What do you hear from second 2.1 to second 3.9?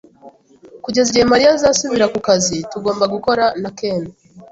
ku kazi, tugomba gukora na